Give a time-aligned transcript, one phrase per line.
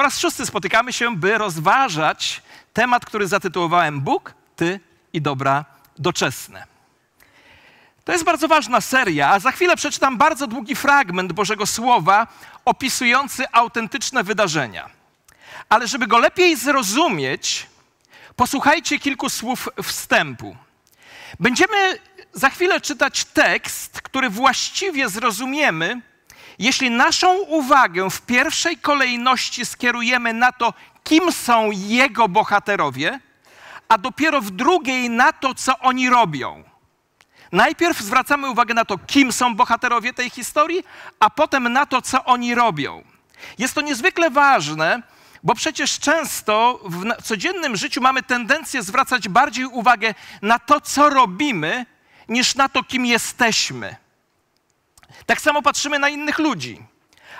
[0.00, 4.80] Po raz szósty spotykamy się, by rozważać temat, który zatytułowałem Bóg, Ty
[5.12, 5.64] i dobra
[5.98, 6.66] doczesne.
[8.04, 12.26] To jest bardzo ważna seria, a za chwilę przeczytam bardzo długi fragment Bożego Słowa
[12.64, 14.90] opisujący autentyczne wydarzenia.
[15.68, 17.66] Ale żeby go lepiej zrozumieć,
[18.36, 20.56] posłuchajcie kilku słów wstępu.
[21.40, 21.98] Będziemy
[22.32, 26.00] za chwilę czytać tekst, który właściwie zrozumiemy,
[26.60, 30.74] jeśli naszą uwagę w pierwszej kolejności skierujemy na to,
[31.04, 33.20] kim są jego bohaterowie,
[33.88, 36.64] a dopiero w drugiej na to, co oni robią.
[37.52, 40.84] Najpierw zwracamy uwagę na to, kim są bohaterowie tej historii,
[41.20, 43.04] a potem na to, co oni robią.
[43.58, 45.02] Jest to niezwykle ważne,
[45.42, 51.86] bo przecież często w codziennym życiu mamy tendencję zwracać bardziej uwagę na to, co robimy,
[52.28, 53.96] niż na to, kim jesteśmy.
[55.26, 56.82] Tak samo patrzymy na innych ludzi.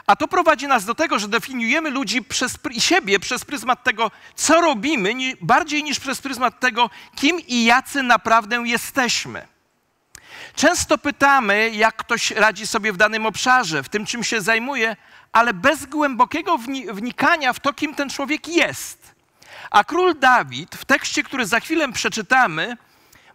[0.07, 4.11] A to prowadzi nas do tego, że definiujemy ludzi przez, i siebie przez pryzmat tego,
[4.35, 9.47] co robimy, bardziej niż przez pryzmat tego, kim i jacy naprawdę jesteśmy.
[10.55, 14.97] Często pytamy, jak ktoś radzi sobie w danym obszarze, w tym, czym się zajmuje,
[15.33, 16.59] ale bez głębokiego
[16.93, 19.15] wnikania w to, kim ten człowiek jest.
[19.71, 22.77] A król Dawid w tekście, który za chwilę przeczytamy,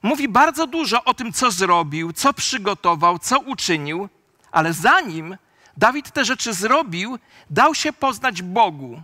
[0.01, 4.09] mówi bardzo dużo o tym, co zrobił, co przygotował, co uczynił,
[4.55, 5.37] ale zanim
[5.77, 9.01] Dawid te rzeczy zrobił, dał się poznać Bogu,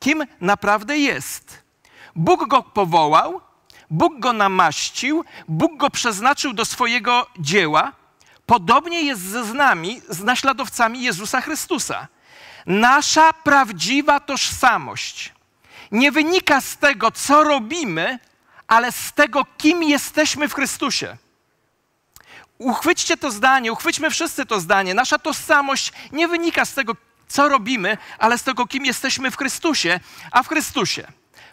[0.00, 1.62] kim naprawdę jest.
[2.16, 3.40] Bóg go powołał,
[3.90, 7.92] Bóg go namaścił, Bóg go przeznaczył do swojego dzieła.
[8.46, 12.08] Podobnie jest z nami, z naśladowcami Jezusa Chrystusa.
[12.66, 15.32] Nasza prawdziwa tożsamość
[15.92, 18.18] nie wynika z tego, co robimy,
[18.68, 21.16] ale z tego, kim jesteśmy w Chrystusie.
[22.60, 24.94] Uchwyćcie to zdanie, uchwyćmy wszyscy to zdanie.
[24.94, 26.96] Nasza tożsamość nie wynika z tego,
[27.28, 31.06] co robimy, ale z tego, kim jesteśmy w Chrystusie, a w Chrystusie.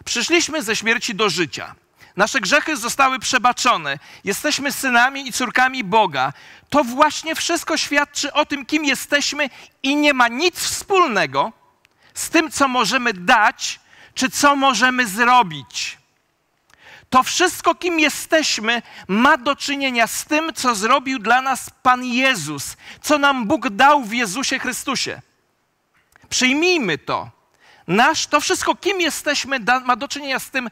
[0.04, 1.74] Przyszliśmy ze śmierci do życia.
[2.16, 3.98] Nasze grzechy zostały przebaczone.
[4.24, 6.32] Jesteśmy synami i córkami Boga.
[6.70, 9.50] To właśnie wszystko świadczy o tym, kim jesteśmy
[9.82, 11.52] i nie ma nic wspólnego
[12.14, 13.80] z tym, co możemy dać,
[14.14, 15.98] czy co możemy zrobić.
[17.10, 22.76] To wszystko, kim jesteśmy, ma do czynienia z tym, co zrobił dla nas Pan Jezus,
[23.02, 25.20] co nam Bóg dał w Jezusie Chrystusie.
[26.28, 27.30] Przyjmijmy to.
[27.86, 30.70] Nasz, to wszystko, kim jesteśmy, da, ma do czynienia z tym,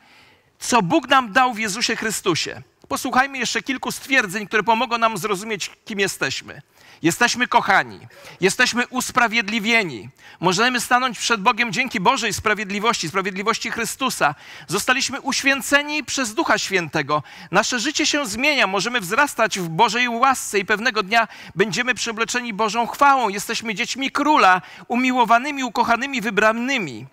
[0.58, 2.62] co Bóg nam dał w Jezusie Chrystusie.
[2.88, 6.62] Posłuchajmy jeszcze kilku stwierdzeń, które pomogą nam zrozumieć, kim jesteśmy.
[7.02, 8.00] Jesteśmy kochani,
[8.40, 10.08] jesteśmy usprawiedliwieni.
[10.40, 14.34] Możemy stanąć przed Bogiem dzięki Bożej sprawiedliwości, sprawiedliwości Chrystusa.
[14.68, 17.22] Zostaliśmy uświęceni przez Ducha Świętego.
[17.50, 22.86] Nasze życie się zmienia, możemy wzrastać w Bożej łasce i pewnego dnia będziemy przeobleczeni Bożą
[22.86, 23.28] chwałą.
[23.28, 27.06] Jesteśmy dziećmi króla, umiłowanymi, ukochanymi, wybranymi.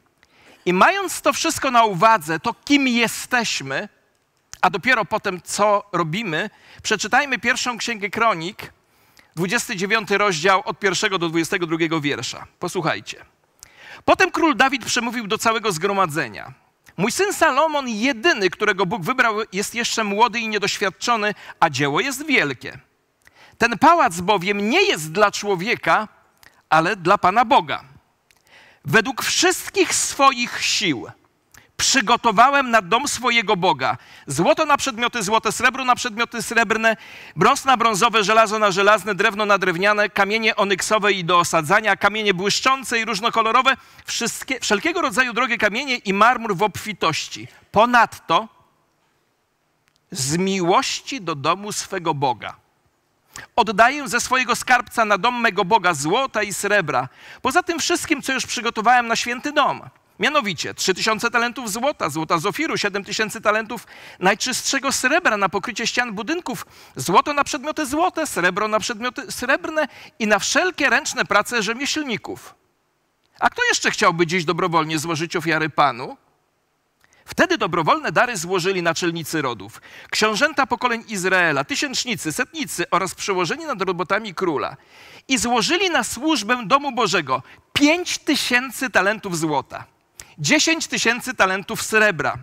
[0.66, 3.90] I mając to wszystko na uwadze, to kim jesteśmy,
[4.62, 6.50] a dopiero potem co robimy,
[6.84, 8.74] przeczytajmy pierwszą księgę kronik,
[9.36, 12.48] 29 rozdział od pierwszego do 22 wiersza.
[12.60, 13.26] Posłuchajcie.
[14.06, 16.54] Potem król Dawid przemówił do całego zgromadzenia.
[16.98, 22.26] Mój syn Salomon, jedyny, którego Bóg wybrał, jest jeszcze młody i niedoświadczony, a dzieło jest
[22.26, 22.80] wielkie.
[23.58, 26.08] Ten pałac bowiem nie jest dla człowieka,
[26.70, 27.84] ale dla Pana Boga
[28.86, 31.08] według wszystkich swoich sił
[31.84, 36.98] przygotowałem na dom swojego Boga złoto na przedmioty złote, srebro na przedmioty srebrne,
[37.36, 42.34] brąz na brązowe, żelazo na żelazne, drewno na drewniane, kamienie onyksowe i do osadzania, kamienie
[42.34, 47.48] błyszczące i różnokolorowe, wszystkie, wszelkiego rodzaju drogie kamienie i marmur w obfitości.
[47.72, 48.48] Ponadto
[50.12, 52.56] z miłości do domu swego Boga
[53.56, 57.10] Oddaję ze swojego skarbca na dom mego Boga złota i srebra,
[57.42, 59.82] poza tym wszystkim, co już przygotowałem na święty dom.
[60.20, 63.88] Mianowicie 3000 talentów złota, złota z ofiru, 7000 talentów
[64.20, 66.66] najczystszego srebra na pokrycie ścian budynków,
[66.96, 69.88] złoto na przedmioty złote, srebro na przedmioty srebrne
[70.20, 72.56] i na wszelkie ręczne prace rzemieślników.
[73.40, 76.18] A kto jeszcze chciałby dziś dobrowolnie złożyć ofiary Panu?
[77.26, 79.82] Wtedy dobrowolne dary złożyli naczelnicy rodów,
[80.12, 84.78] książęta pokoleń Izraela, tysięcznicy, setnicy oraz przełożeni nad robotami króla.
[85.28, 87.44] I złożyli na służbę domu Bożego
[87.74, 89.86] pięć tysięcy talentów złota,
[90.40, 92.38] dziesięć tysięcy talentów srebra,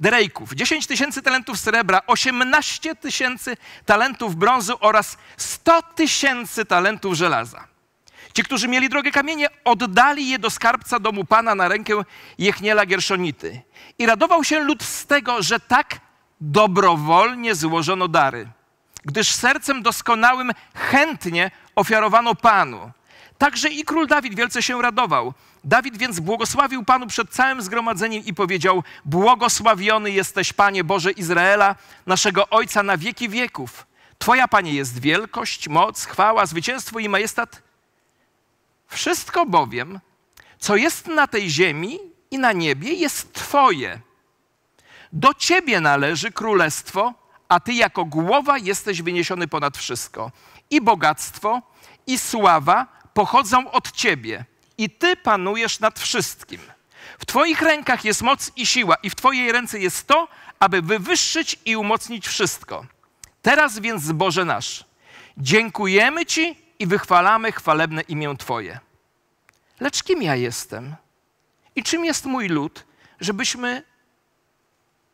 [0.00, 3.56] derejków, dziesięć tysięcy talentów srebra, osiemnaście tysięcy
[3.86, 7.74] talentów brązu oraz sto tysięcy talentów żelaza.
[8.34, 12.02] Ci, którzy mieli drogie kamienie, oddali je do skarbca domu Pana na rękę
[12.38, 13.62] Jechniela Gierszonity.
[13.98, 16.00] I radował się lud z tego, że tak
[16.40, 18.48] dobrowolnie złożono dary,
[19.04, 22.90] gdyż sercem doskonałym chętnie ofiarowano Panu.
[23.38, 25.34] Także i król Dawid wielce się radował.
[25.64, 31.76] Dawid więc błogosławił Panu przed całym zgromadzeniem i powiedział: Błogosławiony jesteś, Panie Boże Izraela,
[32.06, 33.86] naszego Ojca na wieki wieków.
[34.18, 37.62] Twoja, Panie, jest wielkość, moc, chwała, zwycięstwo i majestat.
[38.88, 40.00] Wszystko bowiem,
[40.58, 41.98] co jest na tej ziemi
[42.30, 44.00] i na niebie, jest Twoje.
[45.12, 47.14] Do Ciebie należy królestwo,
[47.48, 50.30] a Ty jako głowa jesteś wyniesiony ponad wszystko.
[50.70, 51.62] I bogactwo,
[52.06, 54.44] i sława pochodzą od Ciebie.
[54.78, 56.60] I Ty panujesz nad wszystkim.
[57.18, 60.28] W Twoich rękach jest moc i siła, i w Twojej ręce jest to,
[60.60, 62.86] aby wywyższyć i umocnić wszystko.
[63.42, 64.84] Teraz więc, Boże nasz,
[65.36, 68.80] dziękujemy Ci i wychwalamy chwalebne imię Twoje.
[69.80, 70.94] Lecz kim ja jestem?
[71.76, 72.84] I czym jest mój lud,
[73.20, 73.82] żebyśmy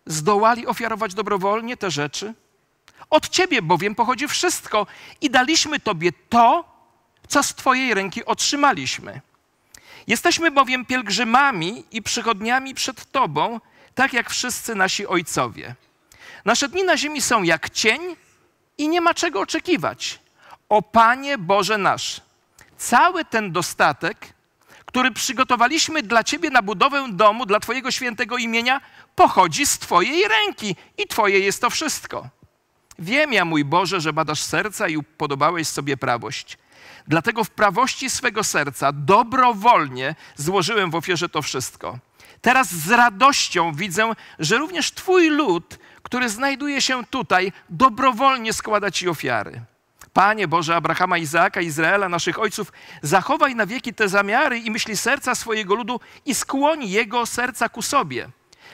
[0.06, 2.34] zdołali ofiarować dobrowolnie te rzeczy?
[3.10, 4.86] Od Ciebie bowiem pochodzi wszystko
[5.20, 6.64] i daliśmy Tobie to,
[7.28, 9.20] co z Twojej ręki otrzymaliśmy.
[10.10, 13.60] Jesteśmy bowiem pielgrzymami i przychodniami przed Tobą,
[13.94, 15.74] tak jak wszyscy nasi ojcowie.
[16.44, 18.00] Nasze dni na ziemi są jak cień
[18.78, 20.18] i nie ma czego oczekiwać.
[20.68, 22.20] O Panie Boże nasz,
[22.76, 24.16] cały ten dostatek,
[24.84, 28.80] który przygotowaliśmy dla Ciebie na budowę domu, dla Twojego świętego imienia,
[29.16, 32.28] pochodzi z Twojej ręki i Twoje jest to wszystko.
[32.98, 36.58] Wiem ja, mój Boże, że badasz serca i upodobałeś sobie prawość.
[37.06, 41.98] Dlatego w prawości swego serca dobrowolnie złożyłem w ofierze to wszystko.
[42.40, 49.08] Teraz z radością widzę, że również Twój lud, który znajduje się tutaj, dobrowolnie składa Ci
[49.08, 49.62] ofiary.
[50.12, 52.72] Panie Boże Abrahama, Izaaka, Izraela, naszych ojców,
[53.02, 57.82] zachowaj na wieki te zamiary i myśli serca swojego ludu i skłoń jego serca ku
[57.82, 58.28] sobie.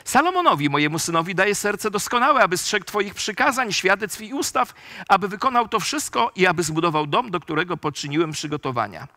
[0.06, 4.74] Salomonowi, mojemu synowi, daję serce doskonałe, aby strzegł Twoich przykazań, świadectw i ustaw,
[5.08, 9.08] aby wykonał to wszystko i aby zbudował dom, do którego poczyniłem przygotowania.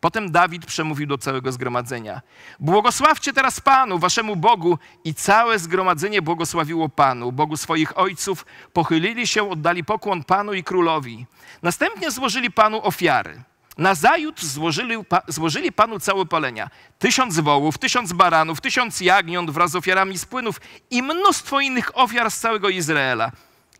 [0.00, 2.20] Potem Dawid przemówił do całego zgromadzenia:
[2.60, 4.78] Błogosławcie teraz Panu, waszemu Bogu.
[5.04, 11.26] I całe zgromadzenie błogosławiło Panu, Bogu swoich ojców, pochylili się, oddali pokłon Panu i królowi.
[11.62, 13.42] Następnie złożyli Panu ofiary.
[13.78, 14.94] Nazajutrz złożyli,
[15.28, 16.70] złożyli Panu całe palenia.
[16.98, 20.60] Tysiąc wołów, tysiąc baranów, tysiąc jagniąt wraz z ofiarami z płynów
[20.90, 23.32] i mnóstwo innych ofiar z całego Izraela.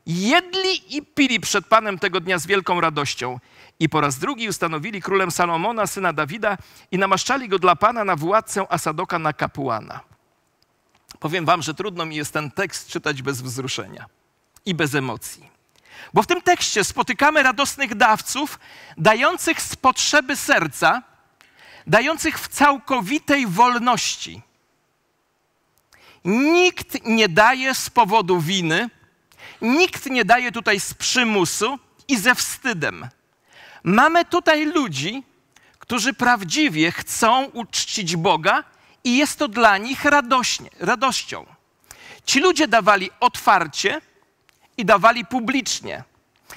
[0.06, 3.38] Jedli i pili przed Panem tego dnia z wielką radością.
[3.80, 6.56] I po raz drugi ustanowili królem Salomona, syna Dawida,
[6.90, 10.00] i namaszczali go dla Pana na władcę Asadoka na kapłana.
[11.20, 14.06] Powiem wam, że trudno mi jest ten tekst czytać bez wzruszenia
[14.66, 15.57] i bez emocji.
[16.14, 18.58] Bo w tym tekście spotykamy radosnych dawców,
[18.96, 21.02] dających z potrzeby serca,
[21.86, 24.42] dających w całkowitej wolności.
[26.24, 28.90] Nikt nie daje z powodu winy,
[29.62, 31.78] nikt nie daje tutaj z przymusu
[32.08, 33.08] i ze wstydem.
[33.82, 35.22] Mamy tutaj ludzi,
[35.78, 38.64] którzy prawdziwie chcą uczcić Boga
[39.04, 41.46] i jest to dla nich radośnie, radością.
[42.24, 44.00] Ci ludzie dawali otwarcie
[44.78, 46.04] i dawali publicznie.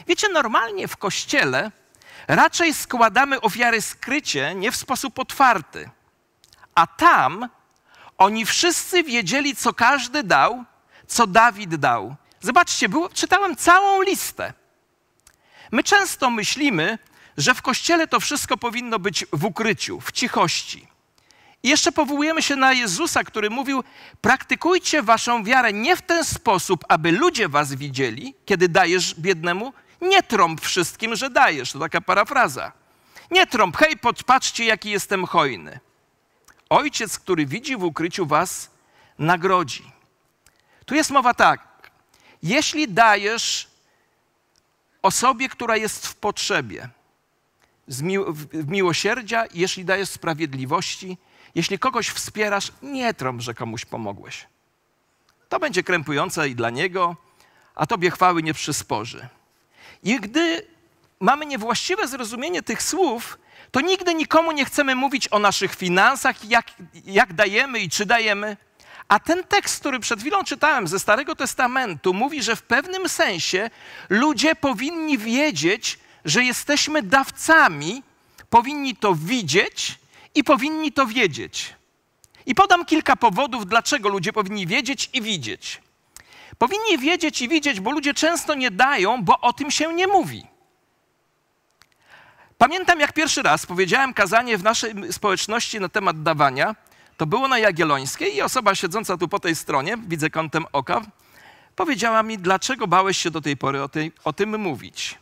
[0.07, 1.71] Wiecie, normalnie w kościele
[2.27, 5.89] raczej składamy ofiary skrycie, nie w sposób otwarty.
[6.75, 7.49] A tam
[8.17, 10.63] oni wszyscy wiedzieli, co każdy dał,
[11.07, 12.15] co Dawid dał.
[12.41, 14.53] Zobaczcie, było, czytałem całą listę.
[15.71, 16.97] My często myślimy,
[17.37, 20.87] że w kościele to wszystko powinno być w ukryciu, w cichości.
[21.63, 23.83] I jeszcze powołujemy się na Jezusa, który mówił:
[24.21, 29.73] Praktykujcie waszą wiarę nie w ten sposób, aby ludzie was widzieli, kiedy dajesz biednemu.
[30.01, 31.71] Nie trąb wszystkim, że dajesz.
[31.71, 32.71] To taka parafraza.
[33.31, 35.79] Nie trąb, hej, podpatrzcie, jaki jestem hojny.
[36.69, 38.69] Ojciec, który widzi w ukryciu was,
[39.19, 39.91] nagrodzi.
[40.85, 41.91] Tu jest mowa tak.
[42.43, 43.67] Jeśli dajesz
[45.01, 46.89] osobie, która jest w potrzebie,
[47.87, 51.17] w miłosierdzia, jeśli dajesz sprawiedliwości,
[51.55, 54.47] jeśli kogoś wspierasz, nie trąb, że komuś pomogłeś.
[55.49, 57.15] To będzie krępujące i dla niego,
[57.75, 59.27] a tobie chwały nie przysporzy.
[60.03, 60.67] I gdy
[61.19, 63.37] mamy niewłaściwe zrozumienie tych słów,
[63.71, 66.65] to nigdy nikomu nie chcemy mówić o naszych finansach, jak,
[67.05, 68.57] jak dajemy i czy dajemy.
[69.07, 73.69] A ten tekst, który przed chwilą czytałem ze Starego Testamentu, mówi, że w pewnym sensie
[74.09, 78.03] ludzie powinni wiedzieć, że jesteśmy dawcami,
[78.49, 80.00] powinni to widzieć
[80.35, 81.75] i powinni to wiedzieć.
[82.45, 85.81] I podam kilka powodów, dlaczego ludzie powinni wiedzieć i widzieć.
[86.57, 90.43] Powinni wiedzieć i widzieć, bo ludzie często nie dają, bo o tym się nie mówi.
[92.57, 96.75] Pamiętam, jak pierwszy raz powiedziałem kazanie w naszej społeczności na temat dawania.
[97.17, 101.01] To było na Jagiellońskiej i osoba siedząca tu po tej stronie, widzę kątem oka,
[101.75, 105.17] powiedziała mi, dlaczego bałeś się do tej pory o, tej, o tym mówić.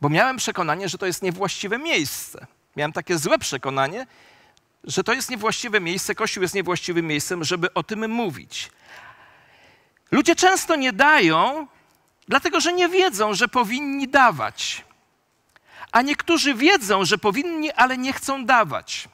[0.00, 2.46] Bo miałem przekonanie, że to jest niewłaściwe miejsce.
[2.76, 4.06] Miałem takie złe przekonanie,
[4.84, 8.70] że to jest niewłaściwe miejsce, Kościół jest niewłaściwym miejscem, żeby o tym mówić.
[10.10, 11.66] Ludzie często nie dają,
[12.28, 14.84] dlatego że nie wiedzą, że powinni dawać.
[15.92, 19.08] A niektórzy wiedzą, że powinni, ale nie chcą dawać.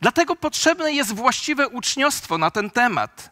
[0.00, 3.30] Dlatego potrzebne jest właściwe uczniostwo na ten temat.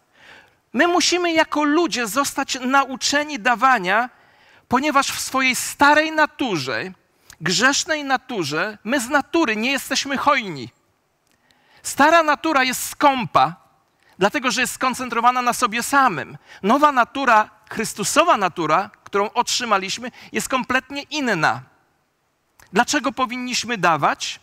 [0.72, 4.10] My musimy jako ludzie zostać nauczeni dawania,
[4.68, 6.92] ponieważ w swojej starej naturze,
[7.40, 10.68] grzesznej naturze, my z natury nie jesteśmy hojni.
[11.84, 13.56] Stara natura jest skąpa,
[14.18, 16.38] dlatego że jest skoncentrowana na sobie samym.
[16.62, 21.62] Nowa natura, Chrystusowa natura, którą otrzymaliśmy, jest kompletnie inna.
[22.72, 24.40] Dlaczego powinniśmy dawać?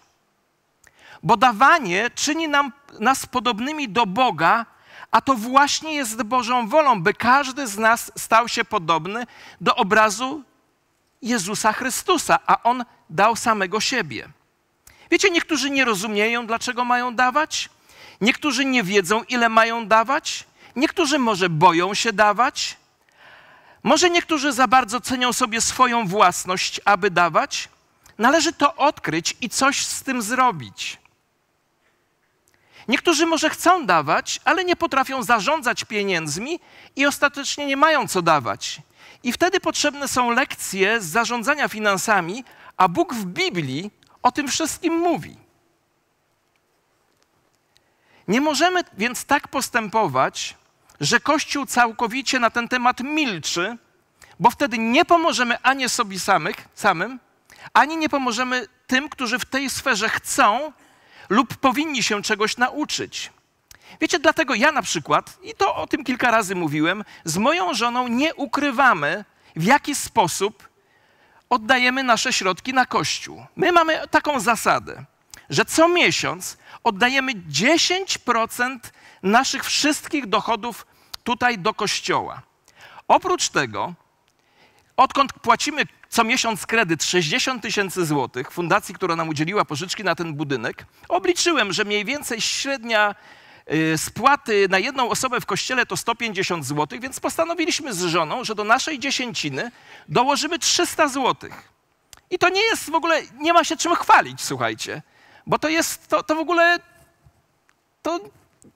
[1.23, 4.65] Bo dawanie czyni nam, nas podobnymi do Boga,
[5.11, 9.27] a to właśnie jest Bożą wolą, by każdy z nas stał się podobny
[9.61, 10.43] do obrazu
[11.21, 14.29] Jezusa Chrystusa, a On dał samego siebie.
[15.11, 17.69] Wiecie, niektórzy nie rozumieją, dlaczego mają dawać,
[18.21, 20.43] niektórzy nie wiedzą, ile mają dawać,
[20.75, 22.77] niektórzy może boją się dawać,
[23.83, 27.69] może niektórzy za bardzo cenią sobie swoją własność, aby dawać.
[28.17, 30.97] Należy to odkryć i coś z tym zrobić.
[32.87, 36.59] Niektórzy może chcą dawać, ale nie potrafią zarządzać pieniędzmi
[36.95, 38.81] i ostatecznie nie mają co dawać.
[39.23, 42.43] I wtedy potrzebne są lekcje z zarządzania finansami,
[42.77, 43.91] a Bóg w Biblii
[44.23, 45.37] o tym wszystkim mówi.
[48.27, 50.57] Nie możemy więc tak postępować,
[50.99, 53.77] że Kościół całkowicie na ten temat milczy,
[54.39, 57.19] bo wtedy nie pomożemy ani sobie samych, samym,
[57.73, 60.73] ani nie pomożemy tym, którzy w tej sferze chcą
[61.29, 63.31] lub powinni się czegoś nauczyć.
[64.01, 68.07] Wiecie, dlatego ja na przykład, i to o tym kilka razy mówiłem, z moją żoną
[68.07, 69.25] nie ukrywamy,
[69.55, 70.69] w jaki sposób
[71.51, 73.45] oddajemy nasze środki na Kościół.
[73.55, 75.05] My mamy taką zasadę,
[75.49, 78.79] że co miesiąc oddajemy 10%
[79.23, 80.85] naszych wszystkich dochodów
[81.23, 82.41] tutaj do Kościoła.
[83.07, 83.93] Oprócz tego,
[84.97, 90.33] odkąd płacimy co miesiąc kredyt 60 tysięcy złotych fundacji, która nam udzieliła pożyczki na ten
[90.33, 93.15] budynek, obliczyłem, że mniej więcej średnia
[93.97, 98.63] spłaty na jedną osobę w kościele to 150 zł, więc postanowiliśmy z żoną, że do
[98.63, 99.71] naszej dziesięciny
[100.09, 101.49] dołożymy 300 zł.
[102.29, 105.01] I to nie jest w ogóle, nie ma się czym chwalić, słuchajcie,
[105.47, 106.79] bo to jest, to, to w ogóle,
[108.01, 108.19] to,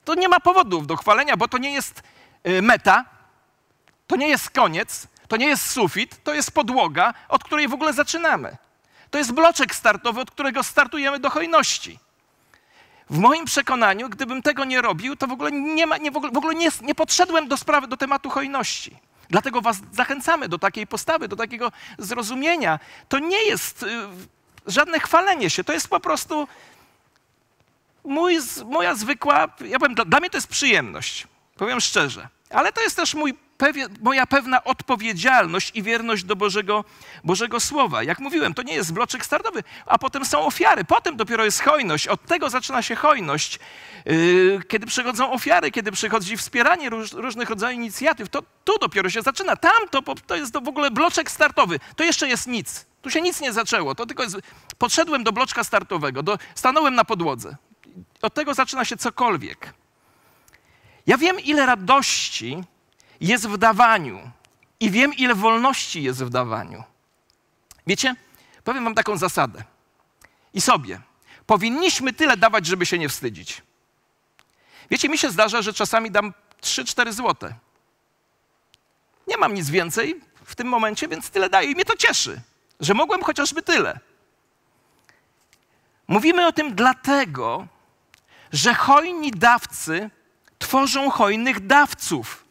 [0.06, 2.04] to nie ma powodów do chwalenia, bo to nie jest
[2.48, 3.06] y, meta,
[4.08, 7.94] to nie jest koniec, to nie jest sufit, to jest podłoga, od której w ogóle
[7.94, 8.58] zaczynamy.
[9.12, 12.00] To jest bloczek startowy, od którego startujemy do hojności.
[13.10, 16.56] W moim przekonaniu, gdybym tego nie robił, to w ogóle nie, ma, nie, w ogóle,
[16.56, 18.98] nie, nie podszedłem do sprawy, do tematu hojności.
[19.30, 22.80] Dlatego was zachęcamy do takiej postawy, do takiego zrozumienia.
[23.10, 23.88] To nie jest y,
[24.68, 26.48] żadne chwalenie się, to jest po prostu
[28.04, 32.28] mój, moja zwykła, ja powiem, dla, dla mnie to jest przyjemność, powiem szczerze.
[32.50, 33.34] Ale to jest też mój
[34.02, 36.84] moja pewna odpowiedzialność i wierność do Bożego,
[37.24, 38.04] Bożego Słowa.
[38.04, 42.08] Jak mówiłem, to nie jest bloczek startowy, a potem są ofiary, potem dopiero jest hojność.
[42.08, 43.60] Od tego zaczyna się hojność.
[44.06, 49.22] Yy, kiedy przychodzą ofiary, kiedy przychodzi wspieranie róż, różnych rodzajów inicjatyw, to tu dopiero się
[49.22, 49.56] zaczyna.
[49.56, 51.80] Tam to, to jest w ogóle bloczek startowy.
[51.96, 52.86] To jeszcze jest nic.
[53.02, 53.96] Tu się nic nie zaczęło.
[53.96, 54.38] To tylko jest...
[54.78, 56.38] Podszedłem do bloczka startowego, do...
[56.56, 57.56] stanąłem na podłodze.
[58.22, 59.74] Od tego zaczyna się cokolwiek.
[61.08, 62.64] Ja wiem, ile radości
[63.22, 64.32] jest w dawaniu
[64.80, 66.84] i wiem, ile wolności jest w dawaniu.
[67.88, 68.16] Wiecie,
[68.64, 69.64] powiem wam taką zasadę
[70.54, 71.00] i sobie.
[71.46, 73.62] Powinniśmy tyle dawać, żeby się nie wstydzić.
[74.92, 77.56] Wiecie, mi się zdarza, że czasami dam 3-4 złote.
[79.28, 82.42] Nie mam nic więcej w tym momencie, więc tyle daję i mnie to cieszy,
[82.80, 84.00] że mogłem chociażby tyle.
[86.08, 87.68] Mówimy o tym dlatego,
[88.52, 90.10] że hojni dawcy
[90.60, 92.45] tworzą hojnych dawców.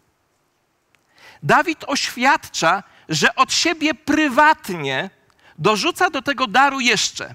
[1.45, 5.11] Dawid oświadcza, że od siebie prywatnie
[5.59, 7.35] dorzuca do tego daru jeszcze.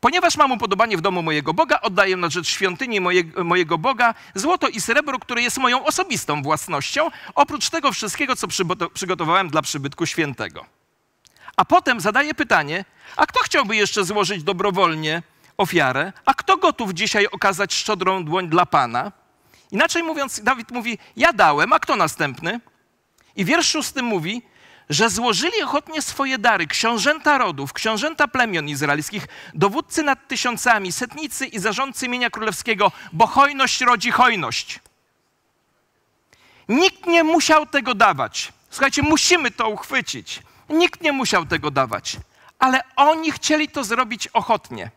[0.00, 3.00] Ponieważ mam upodobanie w domu mojego Boga, oddaję na rzecz świątyni
[3.44, 8.46] mojego Boga złoto i srebro, które jest moją osobistą własnością, oprócz tego wszystkiego, co
[8.94, 10.66] przygotowałem dla przybytku świętego.
[11.56, 12.84] A potem zadaje pytanie,
[13.16, 15.22] a kto chciałby jeszcze złożyć dobrowolnie
[15.56, 16.12] ofiarę?
[16.24, 19.12] A kto gotów dzisiaj okazać szczodrą dłoń dla Pana?
[19.70, 22.60] Inaczej mówiąc, Dawid mówi, ja dałem, a kto następny?
[23.36, 24.42] I wiersz szósty mówi,
[24.90, 31.58] że złożyli ochotnie swoje dary książęta rodów, książęta plemion izraelskich, dowódcy nad tysiącami, setnicy i
[31.58, 34.80] zarządcy imienia królewskiego, bo hojność rodzi hojność.
[36.68, 38.52] Nikt nie musiał tego dawać.
[38.70, 40.42] Słuchajcie, musimy to uchwycić.
[40.68, 42.16] Nikt nie musiał tego dawać,
[42.58, 44.90] ale oni chcieli to zrobić ochotnie.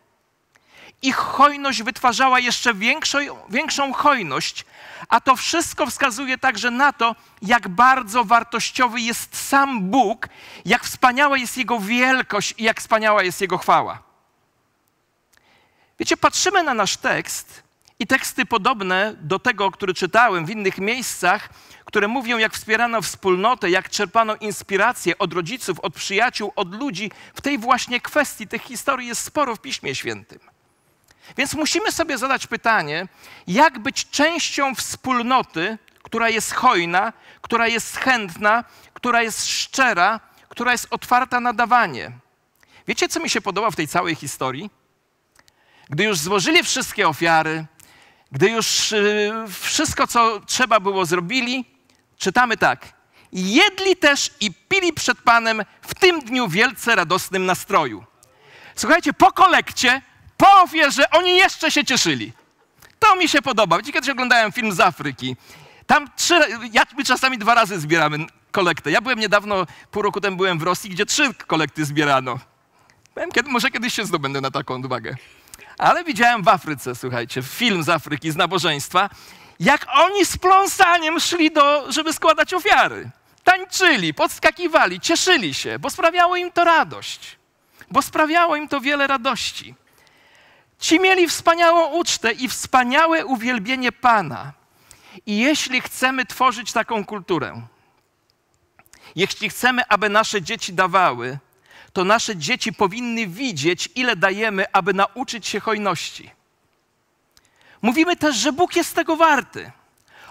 [1.02, 4.66] Ich hojność wytwarzała jeszcze większą, większą hojność,
[5.10, 10.28] a to wszystko wskazuje także na to, jak bardzo wartościowy jest sam Bóg,
[10.66, 14.04] jak wspaniała jest Jego wielkość i jak wspaniała jest Jego chwała.
[16.00, 17.64] Wiecie, patrzymy na nasz tekst
[18.00, 21.50] i teksty podobne do tego, który czytałem w innych miejscach,
[21.86, 27.12] które mówią, jak wspierano wspólnotę, jak czerpano inspirację od rodziców, od przyjaciół, od ludzi.
[27.34, 30.40] W tej właśnie kwestii tych historii jest sporo w Piśmie Świętym.
[31.38, 33.08] Więc musimy sobie zadać pytanie,
[33.48, 40.20] jak być częścią wspólnoty, która jest hojna, która jest chętna, która jest szczera,
[40.50, 42.12] która jest otwarta na dawanie.
[42.88, 44.70] Wiecie, co mi się podoba w tej całej historii?
[45.90, 47.66] Gdy już złożyli wszystkie ofiary,
[48.32, 49.32] gdy już y,
[49.62, 51.66] wszystko, co trzeba było, zrobili,
[52.18, 52.94] czytamy tak.
[53.32, 58.06] Jedli też i pili przed Panem w tym dniu wielce radosnym nastroju.
[58.76, 60.02] Słuchajcie, po kolekcie
[60.40, 62.34] po ofierze oni jeszcze się cieszyli.
[63.00, 63.78] To mi się podoba.
[63.78, 65.36] Wiecie, kiedyś oglądałem film z Afryki.
[65.88, 66.40] Tam trzy,
[66.72, 68.18] ja, my czasami dwa razy zbieramy
[68.52, 68.92] kolektę.
[68.92, 72.40] Ja byłem niedawno, pół roku temu byłem w Rosji, gdzie trzy kolekty zbierano.
[73.14, 75.16] Powiem, kiedy, może kiedyś się zdobędę na taką odwagę.
[75.78, 79.10] Ale widziałem w Afryce, słuchajcie, film z Afryki, z nabożeństwa,
[79.60, 83.10] jak oni z pląsaniem szli do, żeby składać ofiary.
[83.44, 87.38] Tańczyli, podskakiwali, cieszyli się, bo sprawiało im to radość.
[87.92, 89.76] Bo sprawiało im to wiele radości.
[90.80, 94.54] Ci mieli wspaniałą ucztę i wspaniałe uwielbienie Pana.
[95.26, 97.62] I jeśli chcemy tworzyć taką kulturę,
[99.16, 101.38] jeśli chcemy, aby nasze dzieci dawały,
[101.94, 106.32] to nasze dzieci powinny widzieć, ile dajemy, aby nauczyć się hojności.
[107.82, 109.72] Mówimy też, że Bóg jest tego warty.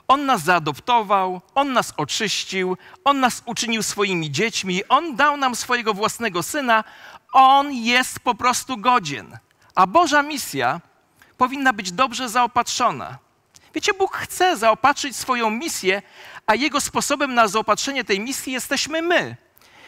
[0.08, 5.94] On nas zaadoptował, On nas oczyścił, On nas uczynił swoimi dziećmi, On dał nam swojego
[5.94, 6.84] własnego syna.
[7.32, 9.38] On jest po prostu godzien.
[9.78, 10.80] A Boża misja
[11.36, 13.18] powinna być dobrze zaopatrzona.
[13.74, 16.02] Wiecie, Bóg chce zaopatrzyć swoją misję,
[16.46, 19.36] a Jego sposobem na zaopatrzenie tej misji jesteśmy my.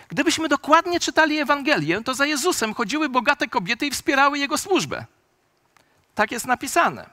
[0.08, 5.04] Gdybyśmy dokładnie czytali Ewangelię, to za Jezusem chodziły bogate kobiety i wspierały Jego służbę.
[6.14, 7.10] Tak jest napisane.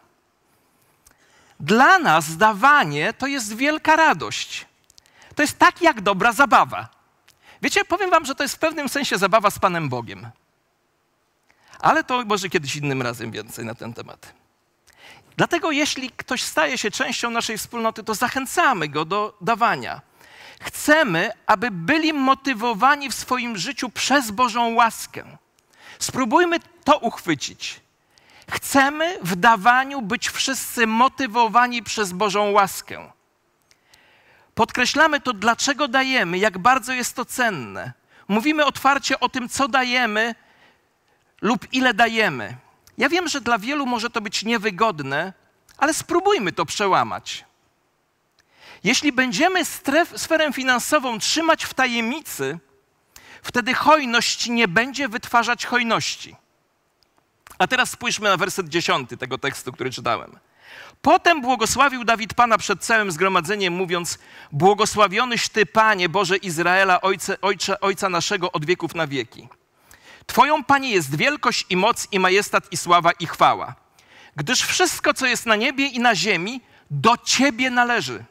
[1.60, 4.66] Dla nas dawanie to jest wielka radość.
[5.36, 6.90] To jest tak jak dobra zabawa.
[7.62, 10.32] Wiecie, powiem Wam, że to jest w pewnym sensie zabawa z Panem Bogiem.
[11.80, 14.34] Ale to może kiedyś innym razem więcej na ten temat.
[15.38, 20.02] Dlatego jeśli ktoś staje się częścią naszej wspólnoty, to zachęcamy go do dawania.
[20.62, 25.38] Chcemy, aby byli motywowani w swoim życiu przez Bożą łaskę.
[26.00, 27.80] Spróbujmy to uchwycić.
[28.52, 33.12] Chcemy w dawaniu być wszyscy motywowani przez Bożą łaskę.
[34.56, 37.94] Podkreślamy to, dlaczego dajemy, jak bardzo jest to cenne.
[38.28, 40.36] Mówimy otwarcie o tym, co dajemy,
[41.42, 42.58] lub ile dajemy.
[42.98, 45.34] Ja wiem, że dla wielu może to być niewygodne,
[45.78, 47.46] ale spróbujmy to przełamać.
[48.84, 52.60] Jeśli będziemy stref, sferę finansową trzymać w tajemnicy,
[53.44, 56.36] wtedy hojność nie będzie wytwarzać hojności.
[57.60, 60.40] A teraz spójrzmy na werset dziesiąty tego tekstu, który czytałem.
[61.02, 64.20] Potem błogosławił Dawid Pana przed całym zgromadzeniem, mówiąc:
[64.52, 69.48] Błogosławionyś Ty, Panie Boże Izraela, Ojcze, Ojcze, Ojca naszego od wieków na wieki.
[70.28, 73.76] Twoją, Panie, jest wielkość i moc i majestat i sława i chwała.
[74.36, 76.62] Gdyż wszystko, co jest na niebie i na ziemi,
[76.92, 78.26] do Ciebie należy.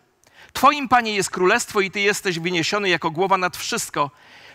[0.53, 4.11] Twoim, Panie, jest królestwo i Ty jesteś wyniesiony jako głowa nad wszystko.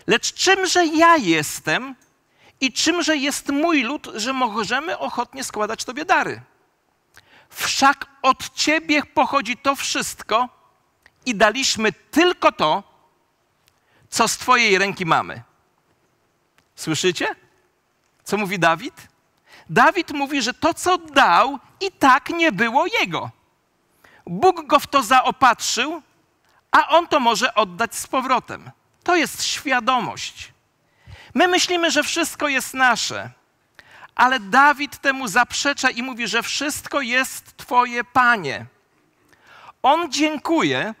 [0.06, 1.94] Lecz czymże ja jestem
[2.60, 6.40] i czymże jest mój lud, że możemy ochotnie składać Tobie dary?
[7.48, 10.48] Wszak od Ciebie pochodzi to wszystko
[11.26, 12.82] i daliśmy tylko to,
[14.08, 15.42] co z Twojej ręki mamy.
[16.76, 17.26] Słyszycie?
[18.24, 19.08] Co mówi Dawid?
[19.70, 23.30] Dawid mówi, że to, co dał, i tak nie było jego.
[24.26, 26.02] Bóg go w to zaopatrzył,
[26.70, 28.70] a on to może oddać z powrotem.
[29.04, 30.52] To jest świadomość.
[31.34, 33.30] My myślimy, że wszystko jest nasze,
[34.14, 38.66] ale Dawid temu zaprzecza i mówi, że wszystko jest Twoje, Panie.
[39.82, 40.94] On dziękuje,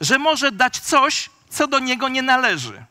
[0.00, 2.84] że może dać coś, co do niego nie należy.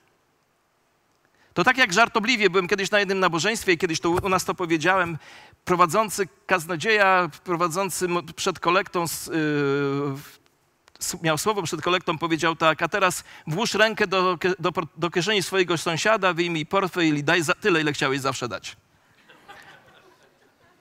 [1.57, 4.55] To tak jak żartobliwie, byłem kiedyś na jednym nabożeństwie i kiedyś to u nas to
[4.55, 5.17] powiedziałem,
[5.65, 9.05] prowadzący kaznodzieja, prowadzący przed kolektą,
[11.11, 15.43] yy, miał słowo przed kolektą, powiedział tak, a teraz włóż rękę do, do, do kieszeni
[15.43, 18.75] swojego sąsiada, wyjmij portfel i daj za, tyle, ile chciałeś zawsze dać.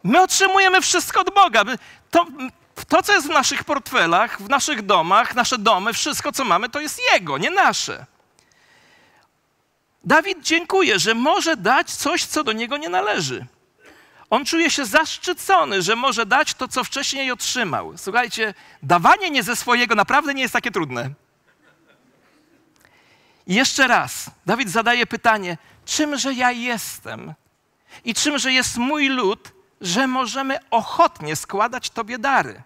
[0.02, 1.64] My otrzymujemy wszystko od Boga.
[2.10, 2.26] To,
[2.88, 6.80] to, co jest w naszych portfelach, w naszych domach, nasze domy, wszystko, co mamy, to
[6.80, 8.15] jest Jego, nie nasze.
[10.06, 13.46] Dawid dziękuje, że może dać coś, co do niego nie należy.
[14.30, 17.98] On czuje się zaszczycony, że może dać to, co wcześniej otrzymał.
[17.98, 21.10] Słuchajcie, dawanie nie ze swojego naprawdę nie jest takie trudne.
[23.46, 27.34] I jeszcze raz, Dawid zadaje pytanie: czymże ja jestem
[28.04, 32.62] i czymże jest mój lud, że możemy ochotnie składać Tobie dary?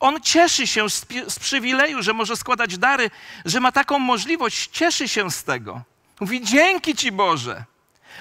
[0.00, 3.10] On cieszy się z, z przywileju, że może składać dary,
[3.44, 5.82] że ma taką możliwość, cieszy się z tego.
[6.20, 7.64] Mówi: Dzięki Ci Boże.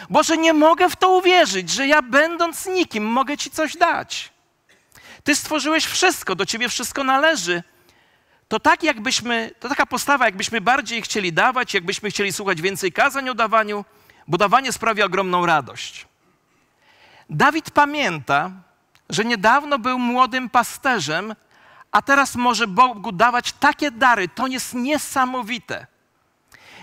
[0.10, 4.32] Boże, nie mogę w to uwierzyć, że ja będąc nikim mogę Ci coś dać.
[5.24, 7.64] Ty stworzyłeś wszystko, do Ciebie wszystko należy.
[8.48, 13.30] To tak jakbyśmy, to taka postawa, jakbyśmy bardziej chcieli dawać, jakbyśmy chcieli słuchać więcej kazań
[13.30, 13.86] o dawaniu,
[14.28, 16.08] bo dawanie sprawia ogromną radość.
[17.30, 18.52] Dawid pamięta,
[19.10, 21.36] że niedawno był młodym pasterzem,
[21.92, 24.28] a teraz może Bogu dawać takie dary.
[24.28, 25.88] To jest niesamowite.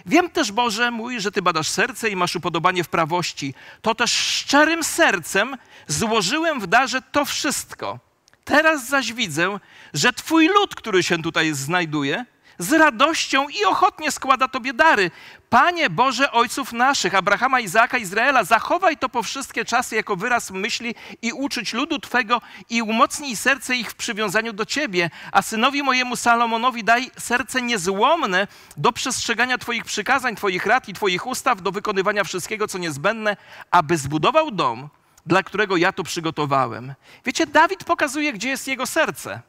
[0.06, 3.54] Wiem też, Boże mój, że Ty badasz serce i masz upodobanie w prawości.
[3.82, 7.98] To też szczerym sercem złożyłem w darze to wszystko.
[8.44, 9.58] Teraz zaś widzę,
[9.94, 12.24] że Twój lud, który się tutaj znajduje,
[12.58, 15.10] z radością i ochotnie składa Tobie dary.
[15.50, 20.94] Panie Boże Ojców naszych, Abrahama, Izaaka, Izraela, zachowaj to po wszystkie czasy jako wyraz myśli
[21.22, 22.40] i uczyć ludu Twego
[22.70, 25.10] i umocnij serce ich w przywiązaniu do Ciebie.
[25.32, 31.26] A synowi mojemu Salomonowi daj serce niezłomne do przestrzegania Twoich przykazań, Twoich rad i Twoich
[31.26, 33.36] ustaw, do wykonywania wszystkiego, co niezbędne,
[33.70, 34.88] aby zbudował dom,
[35.26, 36.94] dla którego ja to przygotowałem.
[37.24, 39.40] Wiecie, Dawid pokazuje, gdzie jest jego serce.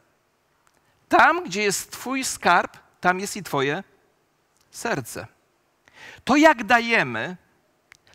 [1.08, 3.84] Tam, gdzie jest Twój skarb, tam jest i Twoje
[4.70, 5.26] serce.
[6.24, 7.36] To, jak dajemy,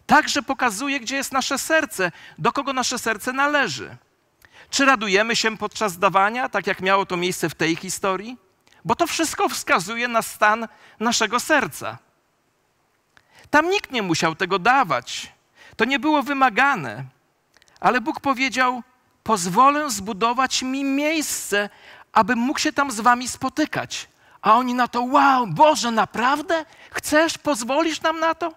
[0.05, 3.97] także pokazuje, gdzie jest nasze serce, do kogo nasze serce należy.
[4.69, 8.37] Czy radujemy się podczas dawania, tak jak miało to miejsce w tej historii?
[8.85, 10.67] Bo to wszystko wskazuje na stan
[10.99, 11.97] naszego serca.
[13.49, 15.31] Tam nikt nie musiał tego dawać.
[15.77, 17.05] To nie było wymagane.
[17.79, 18.83] Ale Bóg powiedział:
[19.23, 21.69] Pozwolę zbudować mi miejsce,
[22.13, 24.07] abym mógł się tam z wami spotykać.
[24.43, 26.65] A oni na to, wow, Boże, naprawdę?
[26.91, 28.53] Chcesz, pozwolisz nam na to?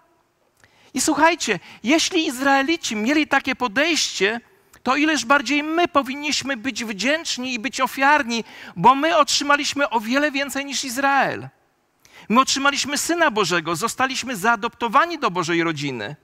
[0.94, 4.40] I słuchajcie, jeśli Izraelici mieli takie podejście,
[4.82, 8.44] to ileż bardziej my powinniśmy być wdzięczni i być ofiarni,
[8.76, 11.48] bo my otrzymaliśmy o wiele więcej niż Izrael.
[12.28, 16.16] My otrzymaliśmy Syna Bożego, zostaliśmy zaadoptowani do Bożej rodziny.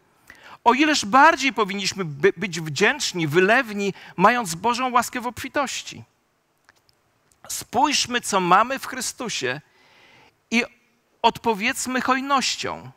[0.64, 6.05] O ileż bardziej powinniśmy by, być wdzięczni, wylewni, mając Bożą łaskę w obfitości.
[7.52, 9.60] Spójrzmy, co mamy w Chrystusie
[10.50, 10.64] i
[11.22, 12.90] odpowiedzmy hojnością.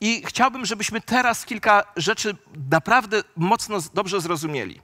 [0.00, 2.36] I chciałbym, żebyśmy teraz kilka rzeczy
[2.70, 4.80] naprawdę mocno dobrze zrozumieli.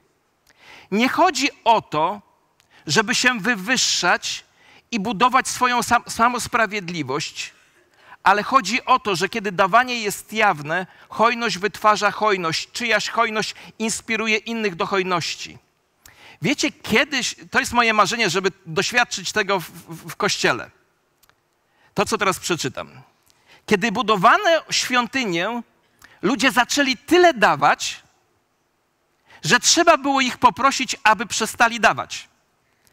[0.91, 2.21] Nie chodzi o to,
[2.87, 4.45] żeby się wywyższać
[4.91, 7.53] i budować swoją sam, samosprawiedliwość,
[8.23, 14.37] ale chodzi o to, że kiedy dawanie jest jawne, hojność wytwarza hojność, czyjaś hojność inspiruje
[14.37, 15.57] innych do hojności.
[16.41, 20.71] Wiecie, kiedyś, to jest moje marzenie, żeby doświadczyć tego w, w, w kościele.
[21.93, 23.01] To, co teraz przeczytam.
[23.65, 25.61] Kiedy budowano świątynię,
[26.21, 28.03] ludzie zaczęli tyle dawać,
[29.43, 32.27] że trzeba było ich poprosić, aby przestali dawać.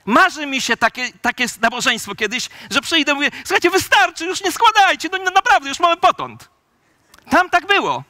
[0.05, 4.53] Marzy mi się takie, takie nabożeństwo kiedyś, że przyjdę i mówię, słuchajcie, wystarczy, już nie
[4.53, 6.49] składajcie, no naprawdę, już mamy potąd.
[7.31, 8.05] Tam tak było.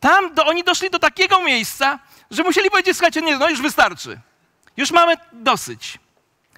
[0.00, 1.98] Tam do, oni doszli do takiego miejsca,
[2.30, 4.20] że musieli powiedzieć, słuchajcie, nie, no już wystarczy.
[4.76, 5.98] Już mamy dosyć.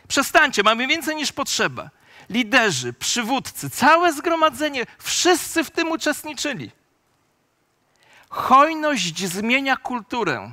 [0.09, 1.91] Przestańcie, mamy więcej niż potrzeba.
[2.31, 6.71] Liderzy, przywódcy, całe zgromadzenie, wszyscy w tym uczestniczyli.
[8.29, 10.51] Hojność zmienia kulturę.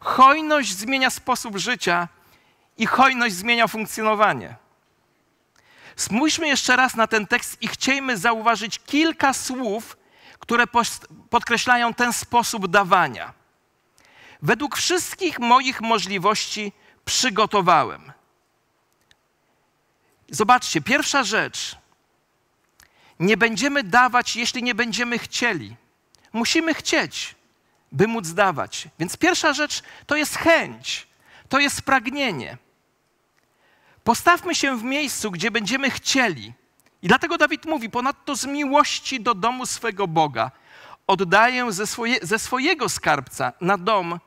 [0.00, 2.08] Hojność zmienia sposób życia
[2.78, 4.56] i hojność zmienia funkcjonowanie.
[5.96, 9.96] Spójrzmy jeszcze raz na ten tekst i chciejmy zauważyć kilka słów,
[10.38, 10.64] które
[11.30, 13.32] podkreślają ten sposób dawania.
[14.44, 16.72] Według wszystkich moich możliwości
[17.04, 18.12] przygotowałem.
[20.30, 21.76] Zobaczcie, pierwsza rzecz.
[23.20, 25.76] Nie będziemy dawać, jeśli nie będziemy chcieli.
[26.32, 27.34] Musimy chcieć,
[27.92, 28.88] by móc dawać.
[28.98, 31.06] Więc pierwsza rzecz to jest chęć,
[31.48, 32.58] to jest pragnienie.
[34.04, 36.52] Postawmy się w miejscu, gdzie będziemy chcieli.
[37.02, 40.50] I dlatego Dawid mówi: Ponadto z miłości do domu swego Boga
[41.06, 44.20] oddaję ze, swoje, ze swojego skarbca na dom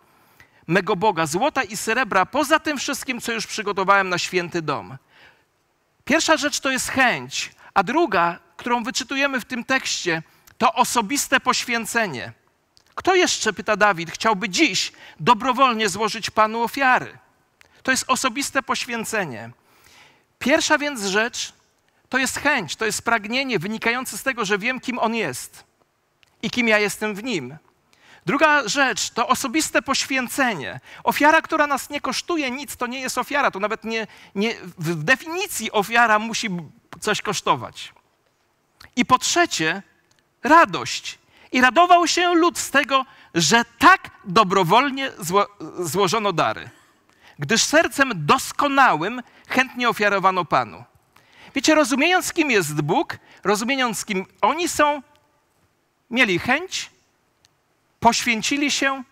[0.68, 4.98] mego Boga złota i srebra, poza tym wszystkim, co już przygotowałem na święty dom.
[6.06, 10.24] Pierwsza rzecz to jest chęć, a druga, którą wyczytujemy w tym tekście,
[10.58, 12.34] to osobiste poświęcenie.
[12.96, 17.18] Kto jeszcze, pyta Dawid, chciałby dziś dobrowolnie złożyć Panu ofiary?
[17.84, 19.50] To jest osobiste poświęcenie.
[20.40, 21.54] Pierwsza więc rzecz
[22.10, 25.64] to jest chęć, to jest pragnienie wynikające z tego, że wiem, kim On jest
[26.42, 27.58] i kim ja jestem w Nim.
[28.28, 30.80] Druga rzecz to osobiste poświęcenie.
[31.04, 33.52] Ofiara, która nas nie kosztuje nic, to nie jest ofiara.
[33.52, 36.50] To nawet nie, nie w definicji ofiara musi
[37.00, 37.94] coś kosztować.
[38.96, 39.82] I po trzecie,
[40.44, 41.20] radość.
[41.52, 45.48] I radował się lud z tego, że tak dobrowolnie zło,
[45.80, 46.70] złożono dary,
[47.40, 50.84] gdyż sercem doskonałym chętnie ofiarowano Panu.
[51.56, 55.02] Wiecie, rozumiejąc, kim jest Bóg, rozumiejąc, kim oni są,
[56.10, 56.97] mieli chęć,
[58.08, 59.04] poświęcili się